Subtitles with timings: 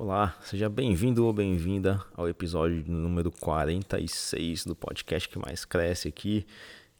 [0.00, 6.46] Olá, seja bem-vindo ou bem-vinda ao episódio número 46 do podcast que mais cresce aqui,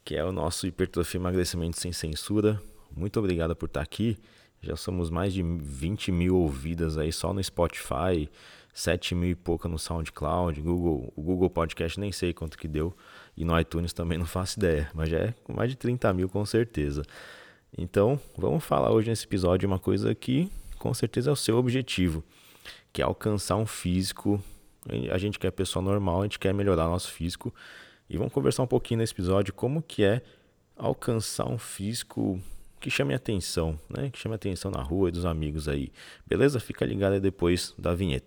[0.04, 2.60] que é o nosso Hipertrofia Emagrecimento Sem Censura.
[2.90, 4.18] Muito obrigado por estar aqui.
[4.60, 8.28] Já somos mais de 20 mil ouvidas aí só no Spotify,
[8.74, 12.92] 7 mil e pouca no SoundCloud, Google, o Google Podcast nem sei quanto que deu,
[13.36, 16.44] e no iTunes também não faço ideia, mas já é mais de 30 mil com
[16.44, 17.04] certeza.
[17.78, 22.24] Então, vamos falar hoje nesse episódio uma coisa que com certeza é o seu objetivo,
[22.98, 24.42] que é alcançar um físico.
[25.12, 27.54] A gente quer pessoa normal, a gente quer melhorar nosso físico.
[28.10, 30.20] E vamos conversar um pouquinho nesse episódio como que é
[30.76, 32.42] alcançar um físico
[32.80, 34.10] que chame atenção, né?
[34.10, 35.92] Que chame atenção na rua e dos amigos aí.
[36.26, 36.58] Beleza?
[36.58, 38.26] Fica ligado aí depois da vinheta.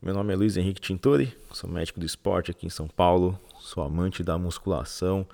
[0.00, 3.82] Meu nome é Luiz Henrique Tintori, sou médico do esporte aqui em São Paulo, sou
[3.82, 5.26] amante da musculação,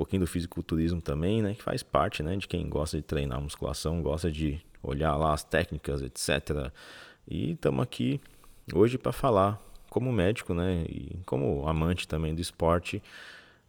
[0.00, 4.00] pouquinho do fisiculturismo também, né, que faz parte, né, de quem gosta de treinar musculação,
[4.00, 6.72] gosta de olhar lá as técnicas, etc.
[7.28, 8.18] E estamos aqui
[8.72, 13.02] hoje para falar como médico, né, e como amante também do esporte,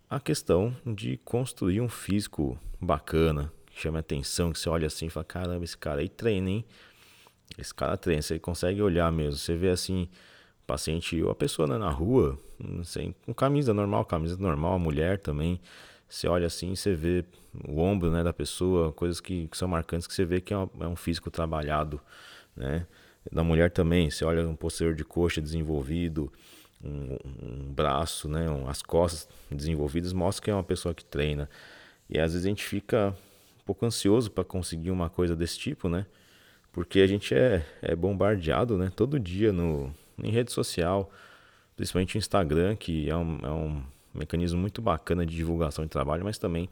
[0.09, 5.09] a questão de construir um físico bacana, que chame atenção, que você olha assim e
[5.09, 6.65] fala, caramba, esse cara aí treina, hein?
[7.57, 9.37] Esse cara treina, você consegue olhar mesmo.
[9.37, 10.07] Você vê assim,
[10.65, 12.39] paciente ou a pessoa né, na rua,
[12.85, 15.59] sei, com camisa normal, camisa normal, a mulher também.
[16.11, 17.23] Você olha assim, você vê
[17.67, 20.57] o ombro né, da pessoa, coisas que, que são marcantes que você vê que é,
[20.57, 22.01] é um físico trabalhado,
[22.55, 22.85] né?
[23.31, 26.31] Da mulher também, você olha um posterior de coxa desenvolvido,
[26.83, 31.47] um, um braço, né, um, as costas desenvolvidas, mostra que é uma pessoa que treina.
[32.09, 33.15] E às vezes a gente fica
[33.61, 36.05] um pouco ansioso para conseguir uma coisa desse tipo, né?
[36.71, 41.11] porque a gente é, é bombardeado né, todo dia no, em rede social,
[41.75, 46.23] principalmente o Instagram, que é um, é um mecanismo muito bacana de divulgação de trabalho,
[46.23, 46.69] mas também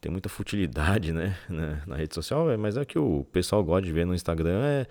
[0.00, 3.86] tem muita futilidade né, na, na rede social, é, mas é que o pessoal gosta
[3.86, 4.86] de ver no Instagram, é,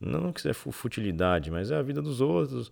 [0.00, 2.70] não que seja futilidade, mas é a vida dos outros,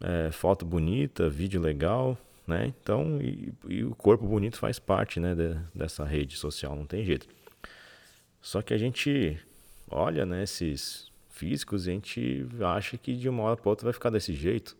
[0.00, 2.66] é, foto bonita, vídeo legal, né?
[2.66, 7.04] Então, e, e, o corpo bonito faz parte né, de, dessa rede social, não tem
[7.04, 7.26] jeito.
[8.40, 9.38] Só que a gente
[9.90, 13.92] olha né, esses físicos e a gente acha que de uma hora para outra vai
[13.92, 14.76] ficar desse jeito.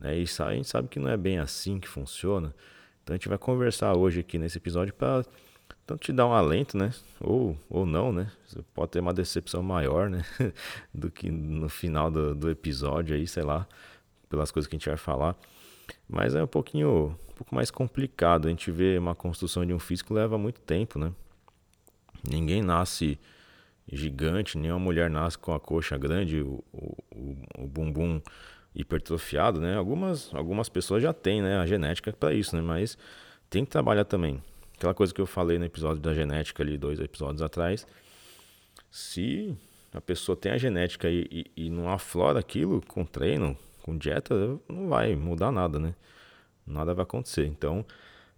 [0.00, 0.18] Né?
[0.18, 2.54] E a gente sabe que não é bem assim que funciona.
[3.02, 5.24] Então a gente vai conversar hoje aqui nesse episódio para
[5.86, 6.92] tanto te dar um alento, né?
[7.20, 8.30] Ou, ou não, né?
[8.46, 10.24] Você pode ter uma decepção maior, né?
[10.92, 13.66] do que no final do, do episódio aí, sei lá,
[14.28, 15.34] pelas coisas que a gente vai falar.
[16.06, 18.46] Mas é um pouquinho, um pouco mais complicado.
[18.46, 21.12] A gente vê uma construção de um físico leva muito tempo, né?
[22.28, 23.18] Ninguém nasce
[23.90, 28.20] gigante, nenhuma mulher nasce com a coxa grande, o, o, o bumbum
[28.74, 29.76] hipertrofiado, né?
[29.76, 31.58] Algumas, algumas pessoas já têm, né?
[31.58, 32.62] A genética para isso, né?
[32.62, 32.96] Mas
[33.50, 34.42] tem que trabalhar também.
[34.76, 37.86] Aquela coisa que eu falei no episódio da genética ali, dois episódios atrás.
[38.90, 39.56] Se
[39.92, 44.34] a pessoa tem a genética e, e, e não aflora aquilo com treino, com dieta,
[44.68, 45.94] não vai mudar nada, né?
[46.66, 47.46] Nada vai acontecer.
[47.46, 47.84] Então,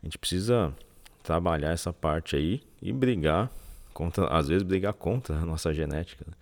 [0.03, 0.75] a gente precisa
[1.23, 3.51] trabalhar essa parte aí e brigar
[3.93, 6.25] contra, às vezes brigar contra a nossa genética.
[6.27, 6.35] Né?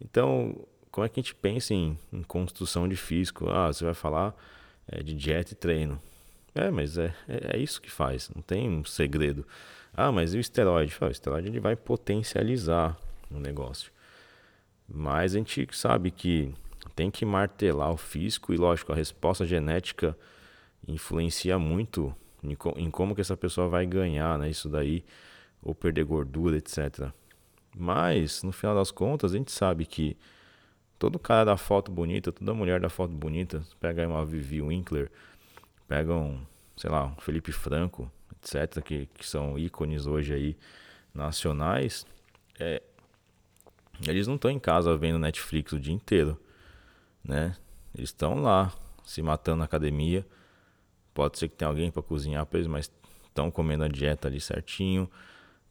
[0.00, 3.48] Então, como é que a gente pensa em, em construção de físico?
[3.48, 4.36] Ah, você vai falar
[4.86, 6.00] é, de dieta e treino.
[6.54, 9.46] É, mas é, é, é, isso que faz, não tem um segredo.
[9.94, 10.94] Ah, mas e o esteroide?
[11.00, 12.96] o esteroide ele vai potencializar
[13.30, 13.90] o negócio.
[14.86, 16.52] Mas a gente sabe que
[16.94, 20.16] tem que martelar o físico e, lógico, a resposta genética
[20.86, 22.14] influencia muito
[22.44, 24.50] em, em como que essa pessoa vai ganhar, né?
[24.50, 25.02] Isso daí
[25.62, 27.10] ou perder gordura, etc.
[27.74, 30.18] Mas, no final das contas, a gente sabe que
[31.02, 35.10] todo cara da foto bonita, toda mulher da foto bonita, pega aí uma Vivi Winkler,
[35.88, 36.40] pega um,
[36.76, 40.56] sei lá, um Felipe Franco, etc., que, que são ícones hoje aí
[41.12, 42.06] nacionais,
[42.56, 42.80] é,
[44.06, 46.40] eles não estão em casa vendo Netflix o dia inteiro,
[47.24, 47.56] né?
[47.92, 48.72] Eles estão lá
[49.04, 50.24] se matando na academia.
[51.12, 52.92] Pode ser que tenha alguém para cozinhar para eles, mas
[53.26, 55.10] estão comendo a dieta ali certinho,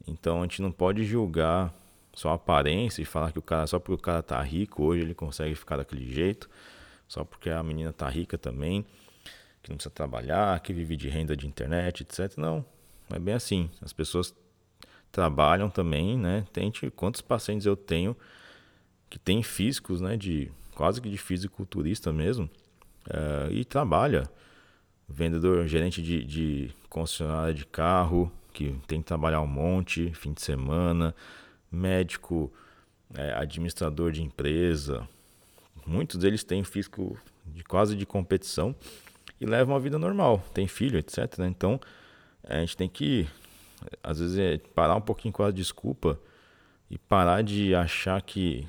[0.06, 1.72] então a gente não pode julgar
[2.12, 5.14] só aparência e falar que o cara, só porque o cara tá rico hoje ele
[5.14, 6.48] consegue ficar daquele jeito,
[7.08, 8.84] só porque a menina tá rica também,
[9.62, 12.36] que não precisa trabalhar, que vive de renda de internet, etc.
[12.36, 12.64] Não,
[13.08, 13.70] não é bem assim.
[13.80, 14.34] As pessoas
[15.10, 16.44] trabalham também, né?
[16.52, 18.16] Tente quantos pacientes eu tenho
[19.08, 20.16] que tem físicos, né?
[20.16, 22.48] De quase que de fisiculturista mesmo,
[23.08, 24.28] uh, e trabalha
[25.08, 30.40] vendedor, gerente de, de concessionária de carro, que tem que trabalhar um monte, fim de
[30.40, 31.14] semana,
[31.72, 32.52] médico,
[33.14, 35.08] é, administrador de empresa.
[35.86, 38.74] Muitos deles têm físico de quase de competição
[39.40, 41.38] e levam uma vida normal, tem filho, etc.
[41.38, 41.48] Né?
[41.48, 41.80] Então
[42.44, 43.28] a gente tem que
[44.02, 46.18] às vezes é parar um pouquinho com a desculpa
[46.90, 48.66] e parar de achar que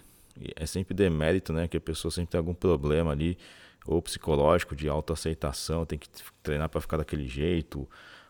[0.55, 1.67] é sempre demérito, né?
[1.67, 3.37] Que a pessoa sempre tem algum problema ali,
[3.85, 6.07] ou psicológico, de autoaceitação, tem que
[6.41, 7.87] treinar para ficar daquele jeito,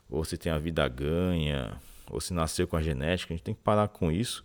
[0.09, 1.79] ou se tem a vida ganha,
[2.09, 4.43] ou se nasceu com a genética, a gente tem que parar com isso,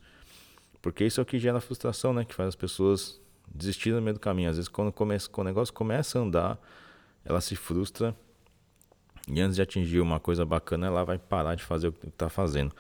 [0.81, 2.25] porque isso é o que gera frustração, né?
[2.25, 3.21] Que faz as pessoas
[3.53, 4.51] desistirem no meio do caminho.
[4.51, 6.59] Às vezes, quando, começa, quando o negócio começa a andar,
[7.25, 8.15] ela se frustra
[9.31, 12.31] e antes de atingir uma coisa bacana, ela vai parar de fazer o que está
[12.31, 12.75] fazendo.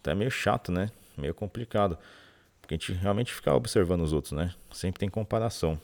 [0.00, 0.90] Então é meio chato, né?
[1.16, 1.96] Meio complicado.
[2.60, 4.54] Porque a gente realmente fica observando os outros, né?
[4.70, 5.80] Sempre tem comparação.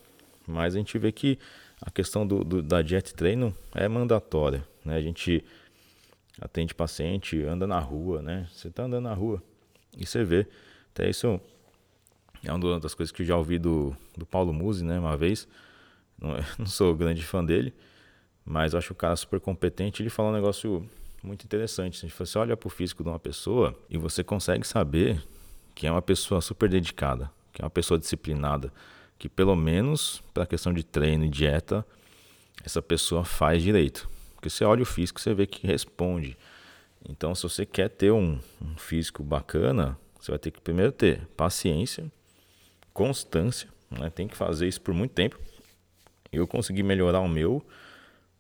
[0.46, 1.38] Mas a gente vê que
[1.80, 4.96] a questão do, do da dieta treino é mandatória, né?
[4.96, 5.42] A gente
[6.40, 8.46] atende paciente, anda na rua, né?
[8.52, 9.42] Você está andando na rua
[9.96, 10.46] e você vê.
[10.96, 11.38] Até isso
[12.42, 14.98] é uma das coisas que eu já ouvi do, do Paulo Musi, né?
[14.98, 15.46] Uma vez.
[16.18, 17.74] Não, não sou grande fã dele,
[18.42, 20.02] mas acho o cara super competente.
[20.02, 20.88] Ele falou um negócio
[21.22, 22.08] muito interessante.
[22.08, 25.22] Você olha para o físico de uma pessoa e você consegue saber
[25.74, 28.72] que é uma pessoa super dedicada, que é uma pessoa disciplinada,
[29.18, 31.84] que pelo menos para a questão de treino e dieta,
[32.64, 34.08] essa pessoa faz direito.
[34.34, 36.38] Porque você olha o físico, você vê que responde.
[37.06, 41.26] Então, se você quer ter um, um físico bacana, você vai ter que primeiro ter
[41.36, 42.10] paciência,
[42.92, 44.10] constância, né?
[44.10, 45.38] tem que fazer isso por muito tempo.
[46.32, 47.64] Eu consegui melhorar o meu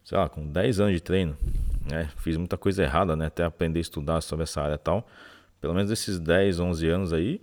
[0.06, 1.36] sei lá, com 10 anos de treino,
[1.84, 2.08] né?
[2.18, 3.26] Fiz muita coisa errada, né?
[3.26, 5.04] Até aprender a estudar sobre essa área e tal.
[5.60, 7.40] Pelo menos esses 10, 11 anos aí,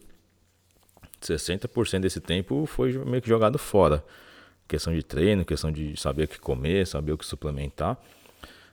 [1.21, 4.01] 60% desse tempo foi meio que jogado fora.
[4.65, 7.97] Questão de treino, questão de saber o que comer, saber o que suplementar.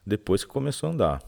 [0.07, 1.23] Depois que começou a andar.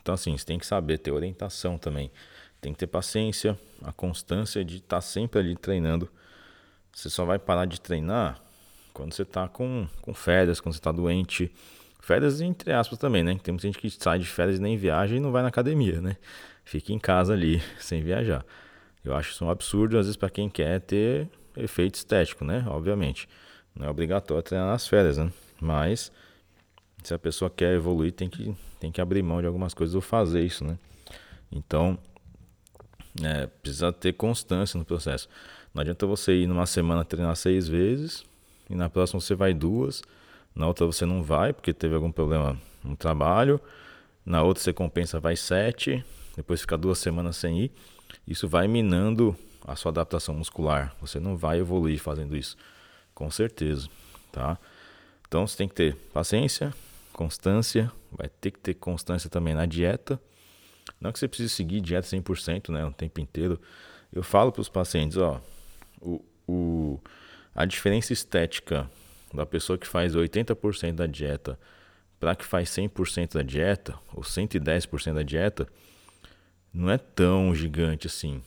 [0.00, 2.12] Então, assim, você tem que saber ter orientação também.
[2.60, 6.10] Tem que ter paciência, a constância de estar tá sempre ali treinando.
[6.92, 8.40] Você só vai parar de treinar
[8.92, 11.52] quando você está com, com férias, quando você está doente,
[12.00, 13.38] Férias entre aspas também, né?
[13.42, 16.00] Tem muita gente que sai de férias e nem viaja e não vai na academia,
[16.00, 16.16] né?
[16.64, 18.44] Fica em casa ali, sem viajar.
[19.04, 22.64] Eu acho isso um absurdo, às vezes, para quem quer ter efeito estético, né?
[22.68, 23.28] Obviamente.
[23.74, 25.30] Não é obrigatório treinar nas férias, né?
[25.60, 26.10] Mas
[27.02, 30.00] se a pessoa quer evoluir, tem que, tem que abrir mão de algumas coisas ou
[30.00, 30.78] fazer isso, né?
[31.52, 31.98] Então,
[33.22, 35.28] é, precisa ter constância no processo.
[35.74, 38.24] Não adianta você ir numa semana treinar seis vezes
[38.68, 40.02] e na próxima você vai duas
[40.58, 43.60] na outra você não vai porque teve algum problema no trabalho,
[44.26, 46.04] na outra você compensa vai sete,
[46.36, 47.72] depois fica duas semanas sem ir.
[48.26, 50.94] Isso vai minando a sua adaptação muscular.
[51.00, 52.56] Você não vai evoluir fazendo isso,
[53.14, 53.88] com certeza,
[54.32, 54.58] tá?
[55.28, 56.74] Então você tem que ter paciência,
[57.12, 60.20] constância, vai ter que ter constância também na dieta.
[61.00, 63.60] Não que você precise seguir dieta 100%, né, o tempo inteiro.
[64.12, 65.40] Eu falo para os pacientes, ó,
[66.00, 67.00] o, o,
[67.54, 68.90] a diferença estética
[69.32, 71.58] da pessoa que faz 80% da dieta
[72.18, 75.68] para que faz 100% da dieta, ou 110% da dieta,
[76.72, 78.42] não é tão gigante assim,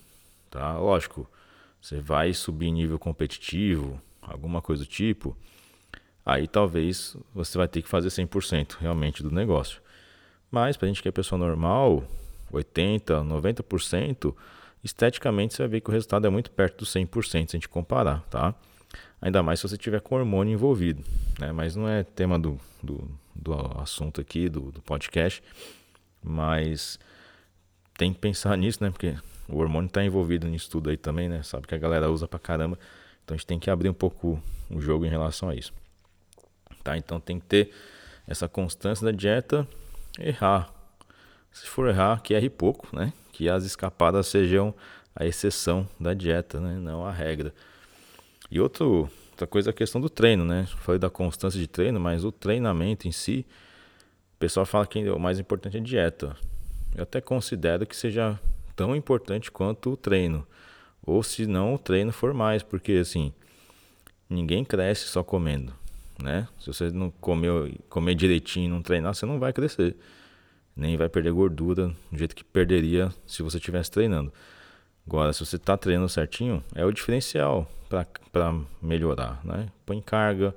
[0.50, 0.78] tá?
[0.78, 1.30] Lógico,
[1.82, 5.36] você vai subir nível competitivo, alguma coisa do tipo,
[6.26, 9.82] aí talvez você vai ter que fazer 100% realmente do negócio.
[10.52, 12.04] Mas para a gente que é pessoa normal,
[12.52, 14.36] 80, 90%,
[14.84, 17.70] esteticamente você vai ver que o resultado é muito perto do 100% se a gente
[17.70, 18.54] comparar, tá?
[19.22, 21.04] Ainda mais se você tiver com hormônio envolvido.
[21.40, 21.52] Né?
[21.52, 25.44] Mas não é tema do, do, do assunto aqui, do, do podcast.
[26.24, 27.00] Mas
[27.98, 28.90] tem que pensar nisso, né?
[28.90, 29.16] Porque
[29.48, 31.44] o hormônio está envolvido nisso tudo aí também, né?
[31.44, 32.80] Sabe que a galera usa pra caramba.
[33.24, 35.72] Então a gente tem que abrir um pouco o jogo em relação a isso.
[36.84, 36.98] Tá?
[36.98, 37.72] Então tem que ter
[38.28, 39.68] essa constância da dieta,
[40.20, 40.74] errar.
[41.52, 43.14] Se for errar, que erre pouco, né?
[43.32, 44.74] Que as escapadas sejam
[45.16, 46.78] a exceção da dieta, né?
[46.80, 47.54] Não a regra.
[48.50, 50.66] E outro, outra coisa é a questão do treino, né?
[50.78, 53.46] Falei da constância de treino, mas o treinamento em si,
[54.36, 56.38] o pessoal fala que o mais importante é a dieta.
[56.96, 58.40] Eu até considero que seja
[58.76, 60.46] tão importante quanto o treino.
[61.06, 63.34] Ou se não, o treino for mais, porque assim,
[64.30, 65.74] ninguém cresce só comendo,
[66.22, 66.48] né?
[66.60, 69.96] Se você não comer, comer direitinho não treinar, você não vai crescer.
[70.76, 74.32] Nem vai perder gordura do jeito que perderia se você estivesse treinando.
[75.06, 77.70] Agora, se você está treinando certinho, é o diferencial
[78.32, 79.42] para melhorar.
[79.44, 79.68] Né?
[79.86, 80.56] Põe carga,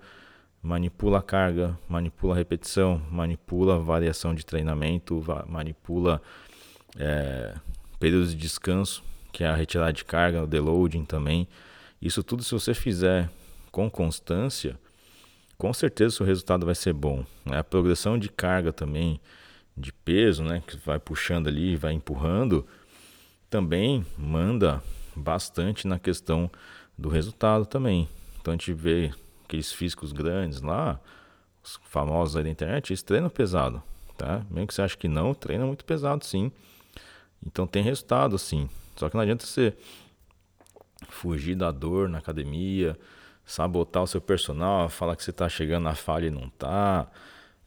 [0.62, 6.22] manipula a carga, manipula a repetição, manipula a variação de treinamento, manipula
[6.96, 7.54] é,
[7.98, 9.02] períodos de descanso,
[9.32, 11.48] que é a retirada de carga, o deloading também.
[12.00, 13.28] Isso tudo, se você fizer
[13.72, 14.78] com constância,
[15.58, 17.24] com certeza o resultado vai ser bom.
[17.44, 17.58] Né?
[17.58, 19.20] A progressão de carga também,
[19.76, 22.66] de peso, né, que vai puxando ali, vai empurrando
[23.54, 24.82] também manda
[25.14, 26.50] bastante na questão
[26.98, 28.08] do resultado também.
[28.40, 29.12] Então a gente vê
[29.44, 30.98] aqueles físicos grandes lá,
[31.62, 33.80] os famosos aí da internet, eles treinam pesado,
[34.16, 34.44] tá?
[34.50, 36.50] Mesmo que você ache que não, treina muito pesado sim.
[37.46, 38.68] Então tem resultado, sim.
[38.96, 39.72] Só que não adianta você
[41.08, 42.98] fugir da dor na academia,
[43.46, 47.06] sabotar o seu personal, falar que você está chegando na falha e não está.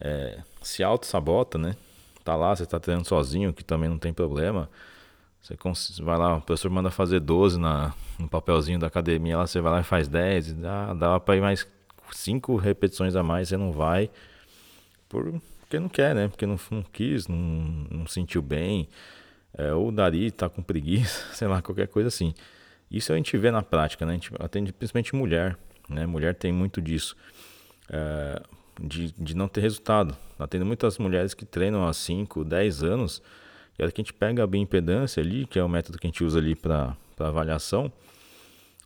[0.02, 1.78] É, se auto-sabota, né?
[2.28, 4.70] Tá lá, você está treinando sozinho, que também não tem problema.
[5.42, 5.56] Você
[6.04, 9.72] vai lá, o professor manda fazer 12 na, no papelzinho da academia, lá você vai
[9.72, 11.66] lá e faz 10, dá, dá para ir mais
[12.12, 14.10] 5 repetições a mais, você não vai,
[15.08, 16.28] por, porque não quer, né?
[16.28, 18.90] Porque não, não quis, não, não sentiu bem,
[19.58, 22.34] é, ou Dari tá com preguiça, sei lá, qualquer coisa assim.
[22.92, 24.12] Isso a gente vê na prática, né?
[24.12, 25.58] A gente atende principalmente mulher,
[25.88, 26.06] né?
[26.06, 27.16] Mulher tem muito disso,
[27.90, 28.42] é,
[28.80, 30.16] de, de não ter resultado.
[30.38, 33.22] Atendo muitas mulheres que treinam há 5, 10 anos,
[33.78, 36.10] e a que a gente pega a bioimpedância ali, que é o método que a
[36.10, 37.92] gente usa ali para avaliação,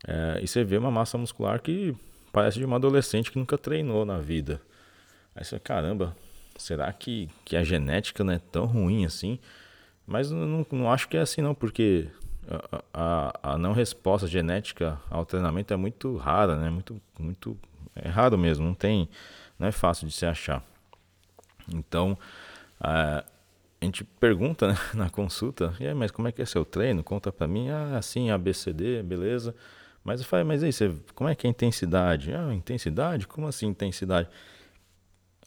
[0.06, 1.94] é, e você vê uma massa muscular que
[2.32, 4.60] parece de uma adolescente que nunca treinou na vida.
[5.34, 6.16] Aí você, caramba,
[6.56, 9.38] será que, que a genética não é tão ruim assim?
[10.06, 12.08] Mas não, não acho que é assim não, porque
[12.48, 16.68] a, a, a, não resposta genética ao treinamento é muito rara, né?
[16.68, 17.56] Muito, muito
[17.94, 19.08] é raro mesmo, não tem,
[19.62, 20.60] não é fácil de se achar.
[21.72, 22.18] Então,
[22.80, 23.24] a,
[23.80, 27.04] gente pergunta né, na consulta, e aí, mas como é que é seu treino?
[27.04, 29.54] Conta para mim, ah, assim, ABCD, beleza.
[30.02, 32.34] Mas eu falei, mas aí, você, como é que é a intensidade?
[32.34, 33.28] Ah, intensidade?
[33.28, 34.28] Como assim intensidade?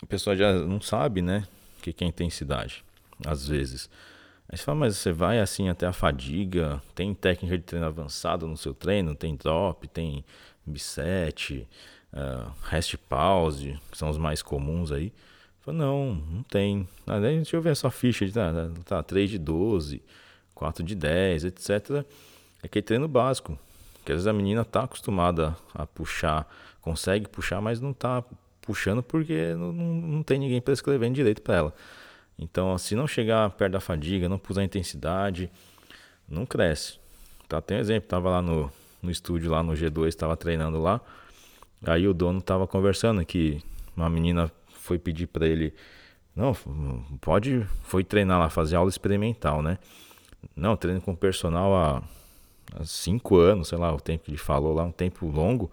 [0.02, 1.46] A pessoa já não sabe, né,
[1.78, 2.86] o que, que é intensidade,
[3.26, 3.90] às vezes.
[4.48, 8.48] Aí você fala, mas você vai assim até a fadiga, tem técnica de treino avançado
[8.48, 10.24] no seu treino, tem drop, tem
[10.66, 11.68] bisete,
[12.16, 15.12] uh, rest pause, que são os mais comuns aí.
[15.62, 16.88] Falei, não, não tem.
[17.06, 18.52] Ah, deixa eu ver a sua ficha de tá,
[18.86, 20.02] tá, 3 de 12,
[20.54, 22.06] 4 de 10, etc.
[22.62, 23.58] É aquele treino básico.
[24.06, 26.48] Que às vezes a menina tá acostumada a puxar,
[26.80, 28.24] consegue puxar, mas não tá
[28.62, 31.74] puxando porque não, não, tem ninguém prescrevendo direito para ela.
[32.38, 35.50] Então, se não chegar perto da fadiga, não puser intensidade,
[36.30, 37.00] não cresce.
[37.48, 41.02] Tá, tem um exemplo, tava lá no, no estúdio, lá no G2, estava treinando lá.
[41.84, 43.62] Aí o dono tava conversando que
[43.96, 45.74] uma menina foi pedir para ele,
[46.36, 46.54] não,
[47.22, 49.78] pode, foi treinar lá, fazer aula experimental, né?
[50.56, 52.04] Não, treino com personal há,
[52.74, 55.72] há cinco anos, sei lá, o tempo que ele falou lá, um tempo longo.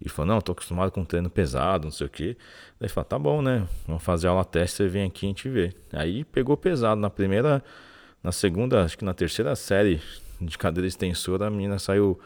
[0.00, 2.36] E falou, não, tô acostumado com treino pesado, não sei o que.
[2.78, 3.66] Daí falou, tá bom, né?
[3.86, 5.74] Vamos fazer aula teste, você vem aqui e a gente vê.
[5.92, 7.00] Aí pegou pesado.
[7.00, 7.62] Na primeira,
[8.22, 10.00] na segunda, acho que na terceira série
[10.40, 12.18] de cadeira extensora, a menina saiu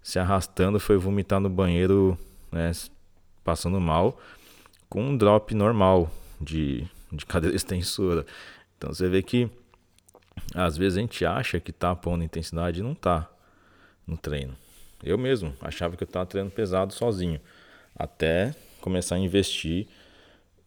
[0.00, 2.16] se arrastando, foi vomitar no banheiro,
[2.50, 2.72] né?
[3.44, 4.18] Passando mal
[4.88, 6.10] com um drop normal
[6.40, 8.26] de, de cadeira extensora.
[8.76, 9.48] Então você vê que
[10.54, 13.28] às vezes a gente acha que tá pondo intensidade e não tá
[14.06, 14.54] no treino.
[15.02, 17.40] Eu mesmo achava que eu estava treinando pesado sozinho,
[17.94, 19.86] até começar a investir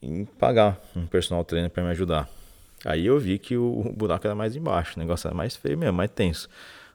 [0.01, 2.29] em pagar um personal trainer para me ajudar.
[2.85, 5.97] Aí eu vi que o buraco era mais embaixo, o negócio era mais feio mesmo,
[5.97, 6.49] mais tenso.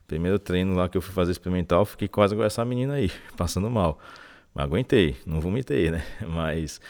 [0.07, 3.71] Primeiro treino lá que eu fui fazer experimental, fiquei quase com essa menina aí, passando
[3.71, 3.99] mal.
[4.55, 6.05] Aguentei, não vomitei, né?
[6.27, 6.81] Mas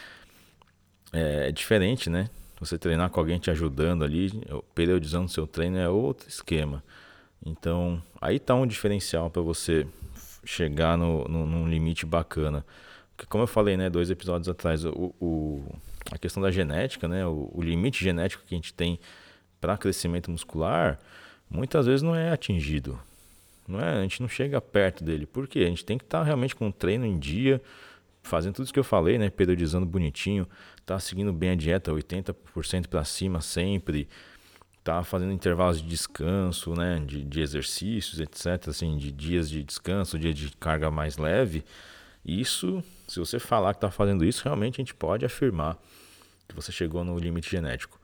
[1.13, 2.29] é, é diferente, né?
[2.61, 4.31] Você treinar com alguém te ajudando ali,
[4.75, 6.83] periodizando seu treino é outro esquema.
[7.45, 9.87] Então, aí tá um diferencial para você
[10.45, 12.65] chegar no, no, num limite bacana.
[13.17, 15.65] Porque, como eu falei, né, dois episódios atrás, o, o
[16.11, 18.99] a questão da genética, né, o, o limite genético que a gente tem
[19.61, 20.99] para crescimento muscular,
[21.49, 22.99] muitas vezes não é atingido.
[23.67, 25.27] Não é, a gente não chega perto dele.
[25.27, 25.61] Por quê?
[25.61, 27.61] A gente tem que estar tá realmente com o treino em dia,
[28.23, 29.31] fazendo tudo isso que eu falei, né?
[29.31, 30.47] Periodizando bonitinho,
[30.85, 34.09] tá seguindo bem a dieta, 80% para cima sempre,
[34.83, 37.03] tá fazendo intervalos de descanso, né?
[37.07, 38.69] De, de exercícios, etc.
[38.69, 41.65] Assim, de dias de descanso, dia de carga mais leve.
[42.25, 45.79] Isso, se você falar que está fazendo isso, realmente a gente pode afirmar
[46.49, 48.01] que você chegou no limite genético.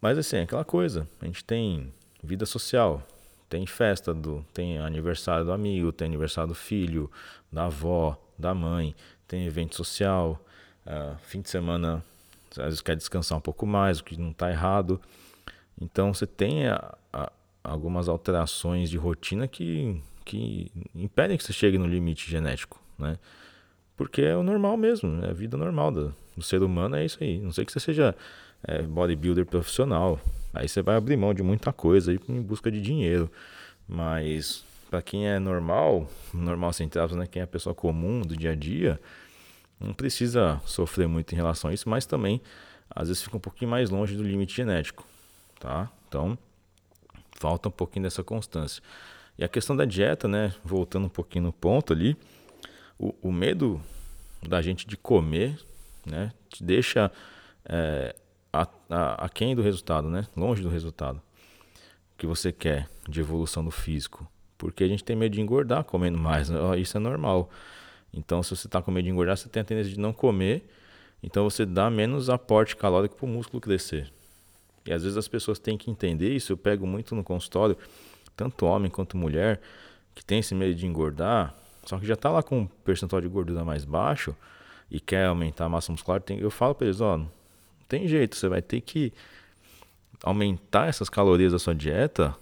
[0.00, 3.06] Mas assim, é aquela coisa, a gente tem vida social,
[3.48, 7.10] tem festa do, tem aniversário do amigo, tem aniversário do filho,
[7.50, 8.94] da avó, da mãe,
[9.26, 10.42] tem evento social,
[10.86, 12.04] uh, fim de semana
[12.50, 15.00] às vezes quer descansar um pouco mais, o que não está errado.
[15.80, 21.78] Então você tem a, a, algumas alterações de rotina que, que impedem que você chegue
[21.78, 23.18] no limite genético, né?
[23.96, 27.18] Porque é o normal mesmo, é a vida normal do, do ser humano, é isso
[27.20, 27.38] aí.
[27.40, 28.14] Não sei que você seja
[28.62, 30.20] é, bodybuilder profissional,
[30.58, 33.30] aí você vai abrir mão de muita coisa aí em busca de dinheiro.
[33.86, 37.26] Mas para quem é normal, normal sem né?
[37.26, 39.00] Quem é a pessoa comum do dia a dia,
[39.78, 42.42] não precisa sofrer muito em relação a isso, mas também
[42.90, 45.06] às vezes fica um pouquinho mais longe do limite genético,
[45.60, 45.90] tá?
[46.08, 46.36] Então
[47.38, 48.82] falta um pouquinho dessa constância.
[49.38, 50.52] E a questão da dieta, né?
[50.64, 52.16] Voltando um pouquinho no ponto ali,
[52.98, 53.80] o, o medo
[54.42, 55.56] da gente de comer,
[56.04, 56.32] né?
[56.48, 57.12] Te deixa
[57.64, 58.16] é,
[58.52, 58.66] a,
[59.24, 60.26] aquém do resultado, né?
[60.36, 61.20] Longe do resultado.
[62.16, 64.26] que você quer de evolução do físico?
[64.56, 66.58] Porque a gente tem medo de engordar comendo mais, né?
[66.78, 67.48] isso é normal.
[68.12, 70.68] Então, se você está com medo de engordar, você tem a tendência de não comer,
[71.22, 74.12] então você dá menos aporte calórico para o músculo crescer.
[74.84, 76.52] E às vezes as pessoas têm que entender isso.
[76.52, 77.76] Eu pego muito no consultório,
[78.34, 79.60] tanto homem quanto mulher,
[80.14, 83.28] que tem esse medo de engordar, só que já está lá com um percentual de
[83.28, 84.34] gordura mais baixo
[84.90, 86.20] e quer aumentar a massa muscular.
[86.20, 87.20] Tem, eu falo para eles: ó,
[87.88, 89.12] tem jeito, você vai ter que
[90.22, 92.36] aumentar essas calorias da sua dieta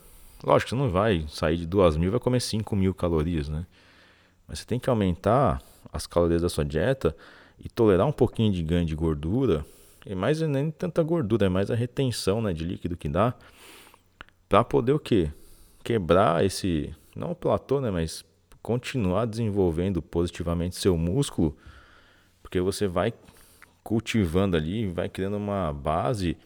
[0.44, 3.66] Lógico, você não vai sair de 2 mil e vai comer 5 mil calorias, né?
[4.46, 5.62] Mas você tem que aumentar
[5.92, 7.16] as calorias da sua dieta
[7.58, 9.64] e tolerar um pouquinho de ganho de gordura.
[10.04, 13.34] E mais nem tanta gordura, é mais a retenção né, de líquido que dá.
[14.48, 15.32] Para poder o quê?
[15.82, 16.94] Quebrar esse.
[17.16, 17.90] Não o platô, né?
[17.90, 18.24] Mas
[18.62, 21.56] continuar desenvolvendo positivamente seu músculo.
[22.42, 23.12] Porque você vai
[23.86, 26.36] cultivando ali, vai criando uma base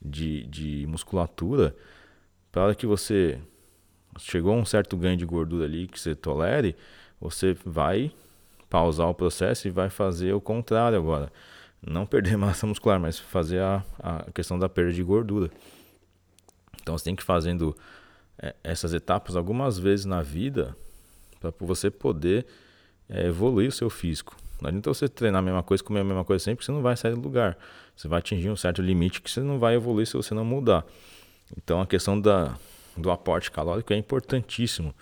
[0.00, 1.76] de, de musculatura
[2.50, 3.38] para que você
[4.18, 6.74] chegou a um certo ganho de gordura ali que você tolere,
[7.20, 8.10] você vai
[8.70, 11.30] pausar o processo e vai fazer o contrário agora.
[11.86, 15.50] Não perder massa muscular, mas fazer a, a questão da perda de gordura.
[16.80, 17.76] Então você tem que ir fazendo
[18.38, 20.74] é, essas etapas algumas vezes na vida
[21.38, 22.46] para você poder
[23.10, 24.34] é, evoluir o seu físico.
[24.60, 26.82] Não adianta você treinar a mesma coisa, comer a mesma coisa sempre, que você não
[26.82, 27.56] vai sair do lugar.
[27.94, 30.84] Você vai atingir um certo limite que você não vai evoluir se você não mudar.
[31.56, 32.56] Então a questão da,
[32.96, 34.94] do aporte calórico é importantíssimo.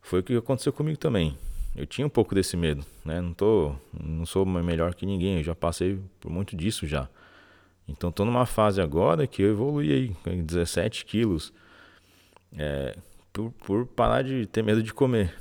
[0.00, 1.36] Foi o que aconteceu comigo também.
[1.76, 3.20] Eu tinha um pouco desse medo, né?
[3.20, 7.08] Não tô, não sou melhor que ninguém, eu já passei por muito disso já.
[7.88, 11.52] Então estou numa fase agora que eu evolui aí, 17 quilos,
[12.56, 12.96] é,
[13.32, 15.34] por, por parar de ter medo de comer.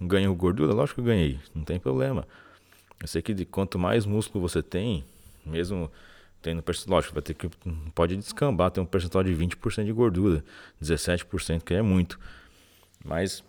[0.00, 0.72] Ganhou gordura?
[0.72, 2.26] Lógico que eu ganhei, não tem problema.
[3.00, 5.04] Eu sei que de quanto mais músculo você tem,
[5.44, 5.90] mesmo
[6.42, 7.48] tendo percentual, lógico, vai ter que
[7.94, 10.44] pode descambar, tem um percentual de 20% de gordura,
[10.82, 12.18] 17%, que é muito.
[13.04, 13.42] Mas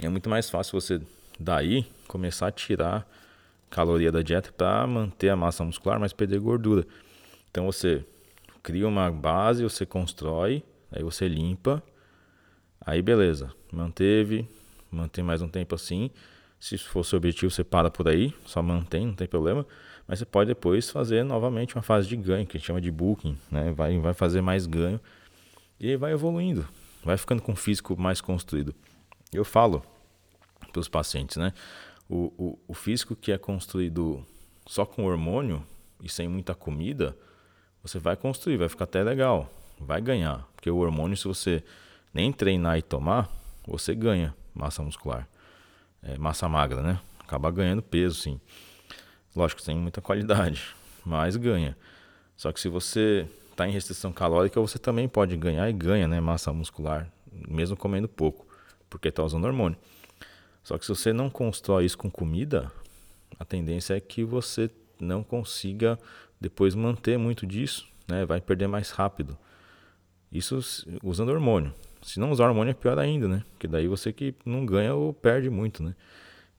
[0.00, 1.00] é muito mais fácil você
[1.38, 3.08] daí começar a tirar
[3.70, 6.86] caloria da dieta para manter a massa muscular, mas perder gordura.
[7.50, 8.04] Então você
[8.62, 10.62] cria uma base, você constrói,
[10.92, 11.82] aí você limpa,
[12.80, 14.48] aí beleza, manteve,
[14.90, 16.10] mantém mais um tempo assim.
[16.58, 19.66] Se for seu objetivo, você para por aí, só mantém, não tem problema.
[20.06, 22.90] Mas você pode depois fazer novamente uma fase de ganho, que a gente chama de
[22.90, 23.72] booking, né?
[23.72, 25.00] Vai, vai fazer mais ganho
[25.80, 26.66] e vai evoluindo,
[27.02, 28.74] vai ficando com o físico mais construído.
[29.32, 29.82] Eu falo
[30.72, 31.52] para os pacientes, né?
[32.08, 34.24] O, o, o físico que é construído
[34.66, 35.64] só com hormônio
[36.02, 37.16] e sem muita comida,
[37.82, 40.46] você vai construir, vai ficar até legal, vai ganhar.
[40.54, 41.62] Porque o hormônio, se você
[42.12, 43.30] nem treinar e tomar,
[43.66, 45.28] você ganha massa muscular,
[46.04, 47.00] é, massa magra, né?
[47.18, 48.40] Acaba ganhando peso, sim.
[49.34, 50.62] Lógico, tem muita qualidade,
[51.04, 51.76] mas ganha.
[52.36, 56.20] Só que se você está em restrição calórica, você também pode ganhar e ganha né,
[56.20, 57.10] massa muscular,
[57.48, 58.46] mesmo comendo pouco,
[58.90, 59.78] porque está usando hormônio.
[60.62, 62.70] Só que se você não constrói isso com comida,
[63.38, 65.98] a tendência é que você não consiga
[66.40, 68.24] depois manter muito disso, né?
[68.24, 69.36] vai perder mais rápido.
[70.32, 70.58] Isso
[71.02, 71.72] usando hormônio.
[72.04, 73.42] Se não usar hormônio é pior ainda, né?
[73.52, 75.94] Porque daí você que não ganha ou perde muito, né?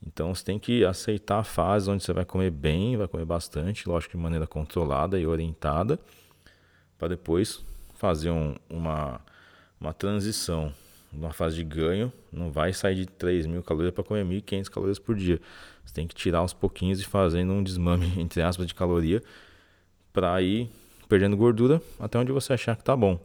[0.05, 3.87] Então você tem que aceitar a fase onde você vai comer bem, vai comer bastante,
[3.87, 5.99] lógico de maneira controlada e orientada,
[6.97, 9.21] para depois fazer um, uma,
[9.79, 10.73] uma transição
[11.13, 12.11] numa fase de ganho.
[12.31, 15.39] Não vai sair de 3 mil calorias para comer 1.500 calorias por dia.
[15.85, 19.21] Você tem que tirar uns pouquinhos e fazendo um desmame, entre aspas, de caloria,
[20.11, 20.69] para ir
[21.07, 23.19] perdendo gordura até onde você achar que está bom.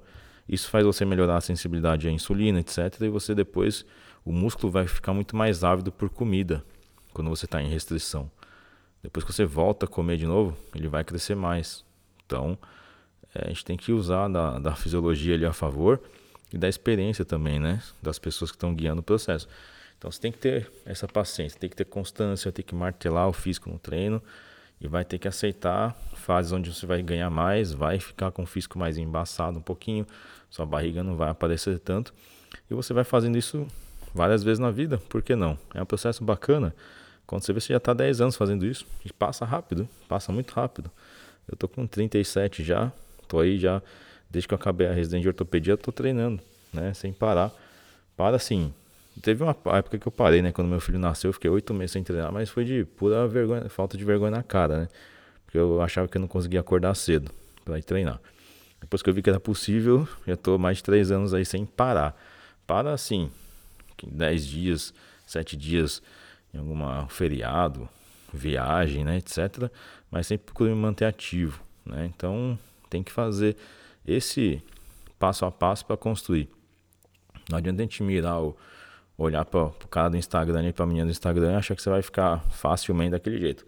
[0.51, 3.03] Isso faz você melhorar a sensibilidade à insulina, etc.
[3.03, 3.85] E você depois
[4.25, 6.65] o músculo vai ficar muito mais ávido por comida
[7.13, 8.29] quando você está em restrição.
[9.01, 11.85] Depois que você volta a comer de novo, ele vai crescer mais.
[12.27, 12.59] Então,
[13.33, 16.01] é, a gente tem que usar da, da fisiologia ali a favor
[16.53, 17.81] e da experiência também, né?
[18.03, 19.49] Das pessoas que estão guiando o processo.
[19.97, 23.33] Então, você tem que ter essa paciência, tem que ter constância, tem que martelar o
[23.33, 24.21] físico no treino
[24.81, 28.47] e vai ter que aceitar fases onde você vai ganhar mais, vai ficar com o
[28.47, 30.07] físico mais embaçado um pouquinho,
[30.51, 32.13] sua barriga não vai aparecer tanto.
[32.71, 33.67] E você vai fazendo isso
[34.15, 35.57] várias vezes na vida, por que não?
[35.75, 36.75] É um processo bacana.
[37.27, 38.85] Quando você vê, você já está 10 anos fazendo isso.
[39.05, 40.91] E passa rápido, passa muito rápido.
[41.49, 42.93] Eu tô com 37 já,
[43.29, 43.81] tô aí já,
[44.29, 46.93] desde que eu acabei a residência de ortopedia, tô treinando, né?
[46.93, 47.53] Sem parar.
[48.17, 48.75] Para assim.
[49.23, 50.51] Teve uma época que eu parei, né?
[50.51, 53.69] Quando meu filho nasceu, eu fiquei oito meses sem treinar, mas foi de pura vergonha,
[53.69, 54.89] falta de vergonha na cara, né?
[55.45, 57.31] Porque eu achava que eu não conseguia acordar cedo
[57.65, 58.21] para ir treinar.
[58.81, 61.67] Depois que eu vi que era possível, já tô mais de três anos aí sem
[61.67, 62.17] parar.
[62.67, 63.31] Para assim,
[64.07, 64.95] 10 dias,
[65.27, 66.03] 7 dias
[66.53, 67.89] em algum feriado,
[68.33, 69.71] viagem, né, etc.
[70.11, 71.63] Mas sempre procuro me manter ativo.
[71.85, 72.07] Né?
[72.07, 73.57] Então tem que fazer
[74.07, 74.63] esse
[75.19, 76.49] passo a passo para construir.
[77.49, 78.57] Não adianta a gente mirar o
[79.19, 81.83] olhar para o cara do Instagram e para a menina do Instagram e achar que
[81.83, 83.67] você vai ficar facilmente daquele jeito.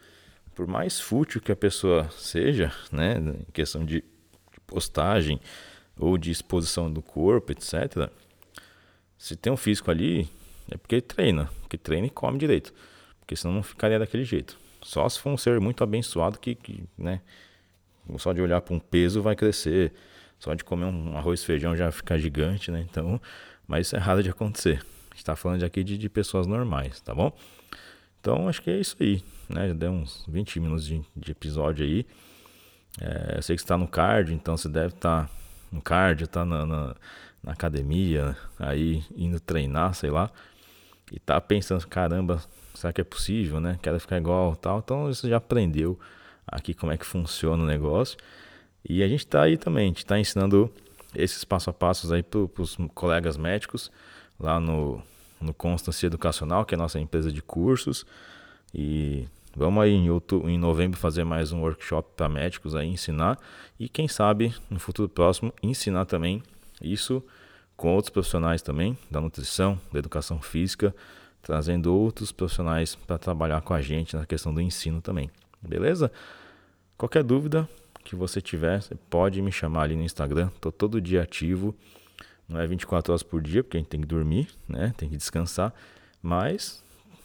[0.55, 4.03] Por mais fútil que a pessoa seja, né, em questão de
[4.73, 5.41] postagem
[5.99, 8.11] ou de exposição do corpo, etc.
[9.19, 10.29] Se tem um físico ali,
[10.71, 12.73] é porque treina, porque treina e come direito,
[13.21, 14.59] porque senão não ficaria daquele jeito.
[14.83, 17.21] Só se for um ser muito abençoado que, que né,
[18.19, 19.93] só de olhar para um peso vai crescer,
[20.39, 22.85] só de comer um arroz e feijão já fica gigante, né?
[22.91, 23.21] Então,
[23.67, 24.85] mas isso é raro de acontecer
[25.23, 27.33] está falando aqui de, de pessoas normais, tá bom?
[28.21, 29.69] Então acho que é isso aí, né?
[29.69, 32.07] Já deu uns 20 minutos de, de episódio aí.
[33.01, 35.31] É, eu sei que está no card, então você deve estar tá
[35.71, 36.97] no card, tá na, na,
[37.43, 40.31] na, academia, aí indo treinar, sei lá,
[41.11, 42.43] e tá pensando, caramba,
[42.75, 43.79] será que é possível, né?
[43.83, 44.79] Quero ficar igual tal.
[44.79, 45.99] Então você já aprendeu
[46.47, 48.19] aqui como é que funciona o negócio.
[48.89, 50.73] E a gente está aí também, a gente está ensinando
[51.15, 53.91] esses passo a passos aí para os colegas médicos
[54.41, 55.03] lá no,
[55.41, 58.05] no Constance Educacional, que é a nossa empresa de cursos.
[58.75, 63.39] E vamos aí em, outubro, em novembro fazer mais um workshop para médicos aí, ensinar.
[63.79, 66.43] E quem sabe no futuro próximo ensinar também
[66.81, 67.23] isso
[67.77, 70.95] com outros profissionais também, da nutrição, da educação física,
[71.43, 75.31] trazendo outros profissionais para trabalhar com a gente na questão do ensino também.
[75.61, 76.11] Beleza?
[76.97, 77.69] Qualquer dúvida
[78.05, 80.49] que você tiver, você pode me chamar ali no Instagram.
[80.55, 81.75] Estou todo dia ativo.
[82.49, 84.93] Não é 24 horas por dia, porque a gente tem que dormir, né?
[84.97, 85.73] Tem que descansar.
[86.23, 86.83] Mas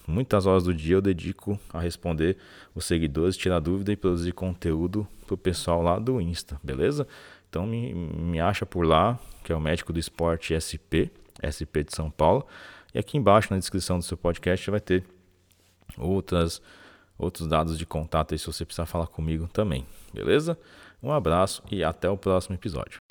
[0.08, 2.38] muitas horas do dia eu dedico a responder
[2.74, 7.08] os seguidores, tirar dúvida e produzir conteúdo para o pessoal lá do Insta, beleza?
[7.50, 11.12] Então me, me acha por lá, que é o médico do esporte SP,
[11.44, 12.46] SP de São Paulo.
[12.94, 15.04] E aqui embaixo na descrição do seu podcast vai ter
[15.98, 16.62] outras,
[17.18, 20.58] outros dados de contato aí se você precisar falar comigo também, beleza?
[21.02, 23.07] Um abraço e até o próximo episódio.